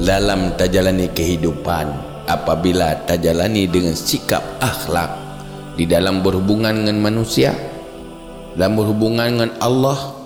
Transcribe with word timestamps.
dalam 0.00 0.56
tajalani 0.56 1.12
kehidupan 1.12 1.86
apabila 2.24 3.04
tajalani 3.04 3.68
dengan 3.68 3.92
sikap 3.92 4.40
akhlak 4.64 5.12
di 5.76 5.84
dalam 5.84 6.24
berhubungan 6.24 6.72
dengan 6.72 6.98
manusia 7.04 7.52
dalam 8.56 8.80
berhubungan 8.80 9.26
dengan 9.28 9.52
Allah 9.60 10.20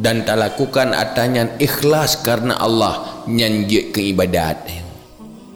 dan 0.00 0.24
tak 0.24 0.40
lakukan 0.40 0.96
atanya 0.96 1.60
ikhlas 1.60 2.24
karena 2.24 2.56
Allah 2.56 3.24
nyanjik 3.28 3.92
ke 3.92 4.00
ibadat. 4.00 4.64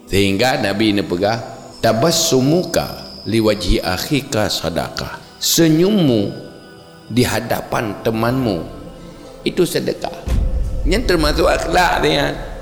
Sehingga 0.04 0.60
Nabi 0.60 0.92
ini 0.92 1.00
pegah 1.00 1.40
tabassumuka 1.80 3.20
liwajhi 3.24 3.80
akhika 3.80 4.52
sadaqah. 4.52 5.40
Senyummu 5.40 6.32
di 7.08 7.24
hadapan 7.24 7.96
temanmu 8.04 8.64
itu 9.48 9.64
sedekah. 9.64 10.12
Yang 10.84 11.16
termasuk 11.16 11.48
akhlak 11.48 12.04
dia 12.04 12.53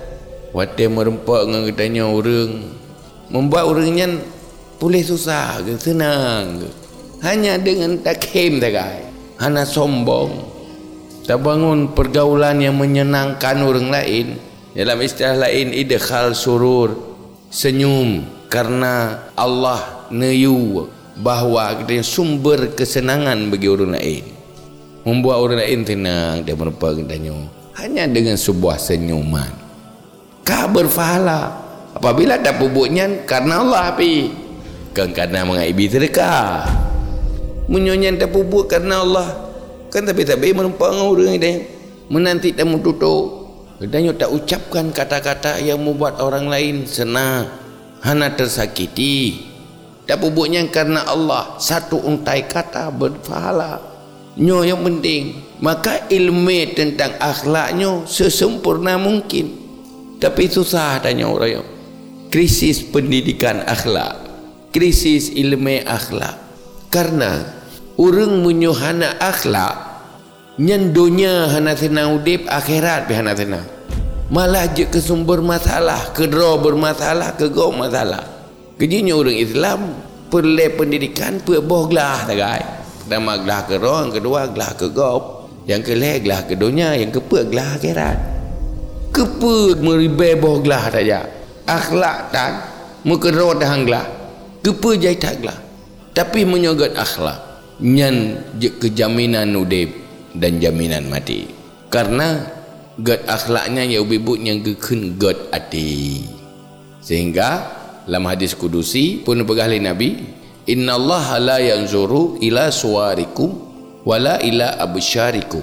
Waktu 0.53 0.93
merempak 0.93 1.49
dengan 1.49 1.65
katanya 1.65 2.05
orang 2.13 2.77
Membuat 3.33 3.73
orangnya 3.73 4.21
Boleh 4.77 5.01
susah 5.01 5.65
ke 5.65 5.81
senang 5.81 6.61
ke. 6.61 6.69
Hanya 7.25 7.57
dengan 7.57 7.97
takhim 8.05 8.61
tak 8.61 8.77
Hanya 9.41 9.65
sombong. 9.65 10.53
Tak 11.25 11.41
bangun 11.41 11.97
pergaulan 11.97 12.61
yang 12.61 12.77
menyenangkan 12.77 13.65
orang 13.65 13.89
lain. 13.89 14.37
Dalam 14.77 15.01
istilah 15.01 15.49
lain 15.49 15.73
Idkhal 15.73 16.37
surur. 16.37 17.01
Senyum 17.49 18.29
Karena 18.53 19.25
Allah 19.33 20.11
Neyu 20.13 20.85
Bahawa 21.17 21.81
katanya 21.81 22.05
sumber 22.05 22.77
kesenangan 22.77 23.49
bagi 23.49 23.73
orang 23.73 23.97
lain. 23.97 24.25
Membuat 25.09 25.39
orang 25.41 25.59
lain 25.65 25.81
tenang 25.89 26.45
Dia 26.45 26.59
merempak 26.59 27.01
katanya 27.01 27.39
Hanya 27.79 28.05
dengan 28.11 28.37
sebuah 28.37 28.77
senyuman 28.77 29.62
kah 30.63 30.71
berfahala. 30.71 31.41
Apabila 31.99 32.39
ada 32.39 32.55
pupuknya 32.55 33.27
karena 33.27 33.67
Allah 33.67 33.91
api 33.91 34.31
kan 34.95 35.11
karena 35.11 35.43
mengaibi 35.43 35.91
sedekah. 35.91 36.63
Menyonyan 37.67 38.15
tak 38.15 38.31
pupuk 38.31 38.71
karena 38.71 39.03
Allah. 39.03 39.29
Kan 39.91 40.07
tapi 40.07 40.23
tak 40.23 40.39
baik 40.39 40.57
menumpang 40.57 41.03
orang 41.03 41.37
ini 41.37 41.53
menanti 42.09 42.55
tamu 42.55 42.81
tutup 42.81 43.51
dan 43.83 44.07
tak 44.15 44.31
ucapkan 44.31 44.95
kata-kata 44.95 45.59
yang 45.59 45.83
membuat 45.83 46.23
orang 46.23 46.47
lain 46.47 46.87
senang. 46.87 47.51
Hana 48.03 48.31
tersakiti. 48.35 49.51
Tak 50.07 50.19
pupuknya 50.23 50.63
karena 50.71 51.07
Allah. 51.07 51.59
Satu 51.59 51.99
untai 52.03 52.47
kata 52.47 52.91
berfahala. 52.91 53.79
Nyo 54.39 54.67
yang 54.67 54.83
penting. 54.83 55.39
Maka 55.63 56.11
ilmu 56.11 56.75
tentang 56.75 57.15
akhlaknya 57.23 58.03
sesempurna 58.11 58.99
mungkin 58.99 59.62
tapi 60.23 60.47
susah 60.47 61.03
tanya 61.03 61.27
orang 61.27 61.59
yang 61.59 61.67
krisis 62.31 62.79
pendidikan 62.87 63.67
akhlak 63.67 64.23
krisis 64.73 65.29
ilmu 65.37 65.85
akhlak. 65.85 66.41
Karena 66.89 67.45
orang 68.01 68.41
menyuhana 68.41 69.21
akhlak 69.21 69.77
nyen 70.57 70.93
dunia 70.93 71.49
hana 71.53 71.77
senang 71.77 72.21
udip 72.21 72.49
akhirat 72.49 73.09
bi 73.09 73.13
hana 73.17 73.37
senang. 73.37 73.65
Malah 74.33 74.73
je 74.73 74.89
ke 74.89 74.97
sumber 74.97 75.45
masalah 75.45 76.17
ke 76.17 76.25
draw 76.25 76.57
bermasalah 76.57 77.37
ke 77.37 77.53
go 77.53 77.69
masalah. 77.69 78.25
Kejinya 78.81 79.13
orang 79.13 79.37
Islam 79.37 79.81
perlu 80.33 80.65
pendidikan 80.81 81.45
per 81.45 81.61
boh 81.61 81.85
gelah 81.93 82.25
tak 82.25 82.41
gai 82.41 82.65
pertama 83.05 83.37
gelah 83.37 83.69
ke 83.69 83.77
roh 83.77 84.01
yang 84.01 84.13
kedua 84.17 84.41
gelah 84.49 84.73
ke 84.73 84.87
go 84.89 85.13
yang 85.69 85.85
kelih 85.85 86.25
gelah 86.25 86.41
ke 86.49 86.57
dunia 86.57 86.97
yang 86.97 87.13
kepa 87.13 87.53
gelah 87.53 87.77
akhirat 87.77 88.32
kepa 89.13 89.79
meribai 89.79 90.35
bawah 90.41 90.59
gelah 90.65 90.85
saja 90.89 91.21
akhlak 91.69 92.33
tak 92.35 92.51
muka 93.07 93.31
rawat 93.31 93.63
dah 93.63 93.73
gelah. 93.83 94.07
Kepa 94.63 94.91
jai 94.99 95.19
tak 95.19 95.43
gelah. 95.43 95.59
Tapi 96.13 96.45
menyogat 96.45 96.95
akhlak 96.95 97.39
nyan 97.83 98.39
kejaminan 98.61 99.57
udib 99.59 99.91
dan 100.37 100.61
jaminan 100.63 101.09
mati. 101.09 101.51
Karena 101.91 102.47
gad 103.01 103.27
akhlaknya 103.27 103.89
ya 103.89 103.99
ubibut 104.05 104.39
yang 104.39 104.63
gekun 104.63 105.19
gad 105.19 105.37
ati. 105.51 106.25
Sehingga 107.03 107.81
dalam 108.07 108.29
hadis 108.31 108.55
kudusi 108.55 109.23
pun 109.23 109.43
pegahli 109.43 109.83
nabi 109.83 110.23
inna 110.71 110.95
Allah 110.95 111.27
la 111.43 111.59
yanzuru 111.59 112.39
ila 112.39 112.71
suwarikum 112.71 113.51
wala 114.07 114.39
ila 114.43 114.79
absyarikum 114.79 115.63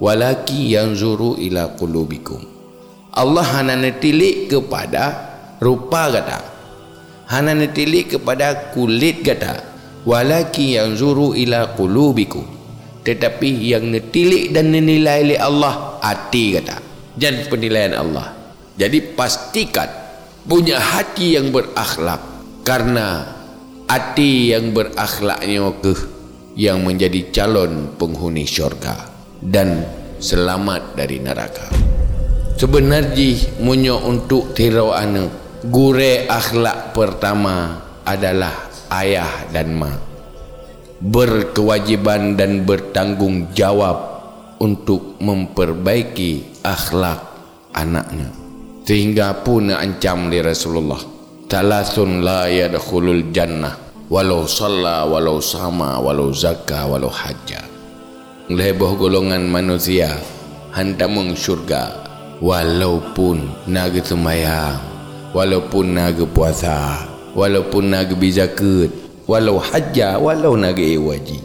walaki 0.00 0.76
yanzuru 0.76 1.36
ila 1.40 1.72
qulubikum 1.76 2.53
Allah 3.14 3.46
hanya 3.54 3.78
netilik 3.78 4.50
kepada 4.50 5.32
rupa 5.62 6.10
kata 6.10 6.54
hanya 7.32 7.56
netilik 7.56 8.18
kepada 8.18 8.74
kulit 8.76 9.24
kata 9.24 9.64
walaki 10.04 10.76
yang 10.76 10.92
zuru 10.92 11.32
ila 11.32 11.72
qulubikum. 11.72 12.44
Tetapi 13.04 13.68
yang 13.68 13.92
netilik 13.92 14.48
dan 14.48 14.72
menilai 14.72 15.28
oleh 15.28 15.38
Allah 15.40 16.00
hati 16.00 16.56
kata 16.56 16.76
dan 17.16 17.44
penilaian 17.52 18.00
Allah. 18.00 18.32
Jadi 18.80 19.12
pastikan 19.12 19.88
punya 20.48 20.80
hati 20.80 21.36
yang 21.36 21.52
berakhlak. 21.52 22.20
Karena 22.64 23.28
hati 23.84 24.56
yang 24.56 24.72
berakhlaknya 24.72 25.68
ke 25.84 25.92
yang 26.56 26.80
menjadi 26.80 27.28
calon 27.28 27.92
penghuni 28.00 28.48
syurga 28.48 29.04
dan 29.44 29.84
selamat 30.16 30.96
dari 30.96 31.20
neraka 31.20 31.93
sebenarnya 32.58 33.60
munyo 33.60 34.00
untuk 34.04 34.54
tirau 34.54 34.94
anu. 34.94 35.30
Gure 35.64 36.28
akhlak 36.28 36.92
pertama 36.92 37.80
adalah 38.04 38.68
ayah 38.92 39.48
dan 39.48 39.72
mak 39.72 39.96
berkewajiban 41.00 42.36
dan 42.36 42.68
bertanggung 42.68 43.52
jawab 43.56 43.96
untuk 44.60 45.16
memperbaiki 45.20 46.64
akhlak 46.64 47.20
anaknya. 47.72 48.28
Sehingga 48.84 49.40
pun 49.40 49.72
ancam 49.72 50.28
di 50.28 50.44
Rasulullah. 50.44 51.00
Talasun 51.48 52.20
la 52.20 52.48
yadkhulul 52.48 53.32
jannah. 53.32 53.72
Walau 54.04 54.44
salla 54.44 55.08
walau 55.08 55.40
sama 55.40 55.96
walau 55.96 56.28
zakka 56.28 56.84
walau 56.84 57.08
hajja 57.08 57.74
lebih 58.52 59.00
golongan 59.00 59.48
manusia 59.48 60.20
hantamung 60.76 61.32
syurga 61.32 62.03
walaupun 62.44 63.48
naga 63.64 64.04
sembahyang 64.04 64.76
walaupun 65.32 65.96
naga 65.96 66.28
puasa 66.28 67.08
walaupun 67.32 67.88
naga 67.88 68.12
bizakat 68.12 68.92
walau 69.24 69.56
hajjah 69.56 70.20
walau 70.20 70.52
naga 70.52 70.84
iwaji 70.84 71.40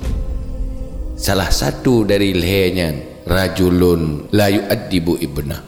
salah 1.15 1.47
satu 1.47 2.03
dari 2.03 2.35
lehernya 2.35 3.09
rajulun 3.29 4.31
la 4.33 4.49
yu'addibu 4.49 5.21
ibna. 5.21 5.61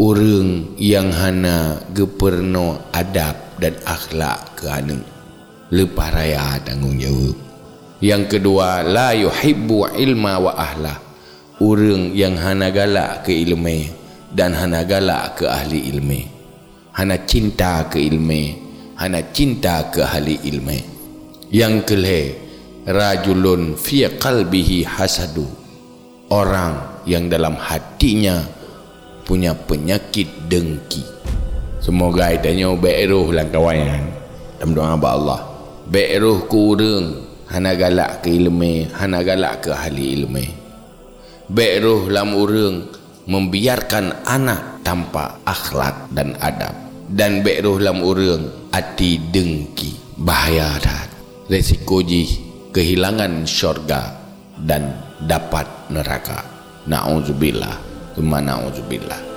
Orang 0.00 0.80
yang 0.80 1.12
hana 1.12 1.76
geperno 1.92 2.88
adab 2.88 3.36
dan 3.60 3.76
akhlak 3.84 4.56
ke 4.56 4.64
anu 4.64 4.96
lepas 5.68 6.08
raya 6.08 6.56
tanggungjawab. 6.64 7.36
Yang 8.00 8.38
kedua 8.38 8.80
la 8.80 9.12
yuhibbu 9.12 9.92
ilma 10.00 10.40
wa 10.40 10.56
ahla 10.56 10.96
orang 11.60 12.16
yang 12.16 12.32
hana 12.40 12.72
galak 12.72 13.28
ke 13.28 13.36
ilmu 13.44 13.99
dan 14.30 14.54
hana 14.54 14.86
galak 14.86 15.42
ke 15.42 15.44
ahli 15.46 15.90
ilmu 15.94 16.20
hana 16.94 17.26
cinta 17.26 17.86
ke 17.90 17.98
ilmu 17.98 18.42
hana 18.98 19.20
cinta 19.34 19.90
ke 19.90 20.02
ahli 20.02 20.38
ilmu 20.50 20.78
yang 21.50 21.82
kelih 21.82 22.50
rajulun 22.86 23.74
fi 23.74 24.06
qalbihi 24.06 24.86
hasadu. 24.86 25.46
Orang 26.30 27.02
yang 27.10 27.26
dalam 27.26 27.58
hatinya 27.58 28.38
punya 29.26 29.50
penyakit 29.50 30.30
dengki. 30.46 31.02
Semoga 31.82 32.30
itanya 32.30 32.70
bairuh 32.78 33.34
lang 33.34 33.50
kawayan 33.50 34.14
dalam 34.62 34.70
doa 34.70 34.94
Allah. 34.94 35.40
Bairuh 35.90 36.46
ku 36.46 36.78
urang 36.78 37.18
hana 37.50 37.74
galak 37.74 38.22
ke 38.22 38.30
ilmu 38.30 38.94
hana 38.94 39.26
galak 39.26 39.66
ke 39.66 39.74
ahli 39.74 40.22
ilmu 40.22 40.46
bairuh 41.50 42.06
lam 42.06 42.30
urang 42.38 42.86
membiarkan 43.28 44.24
anak 44.24 44.84
tanpa 44.84 45.40
akhlak 45.44 46.08
dan 46.14 46.36
adab. 46.40 46.72
Dan 47.10 47.42
beruh 47.42 47.82
lam 47.82 48.06
urang 48.06 48.70
ati 48.70 49.18
dengki 49.18 49.98
bahaya 50.14 50.78
dah. 50.78 51.02
Resiko 51.50 51.98
ji 52.06 52.22
kehilangan 52.70 53.42
syurga 53.42 54.14
dan 54.62 54.94
dapat 55.26 55.66
neraka. 55.90 56.46
Na'udzubillah. 56.86 57.76
Thumma 58.14 58.38
na'udzubillah 58.38 59.29